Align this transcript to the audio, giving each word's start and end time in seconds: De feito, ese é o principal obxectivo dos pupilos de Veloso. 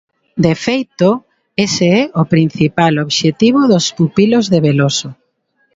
De 0.45 0.53
feito, 0.65 1.09
ese 1.65 1.85
é 2.01 2.03
o 2.21 2.23
principal 2.33 2.93
obxectivo 3.05 3.59
dos 3.71 3.85
pupilos 3.97 4.45
de 4.53 4.59
Veloso. 4.65 5.09